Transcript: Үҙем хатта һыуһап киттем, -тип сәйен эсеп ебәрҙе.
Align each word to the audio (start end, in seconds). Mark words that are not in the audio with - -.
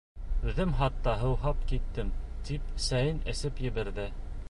Үҙем 0.51 0.71
хатта 0.79 1.13
һыуһап 1.25 1.61
киттем, 1.73 2.11
-тип 2.25 2.75
сәйен 2.89 3.25
эсеп 3.35 3.67
ебәрҙе. 3.71 4.13